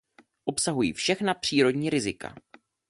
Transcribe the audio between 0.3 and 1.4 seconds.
Obsahují všechna